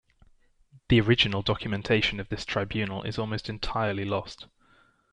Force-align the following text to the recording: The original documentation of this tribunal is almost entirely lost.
The 0.89 0.99
original 0.99 1.43
documentation 1.43 2.19
of 2.19 2.27
this 2.29 2.43
tribunal 2.43 3.03
is 3.03 3.19
almost 3.19 3.49
entirely 3.49 4.03
lost. 4.03 4.47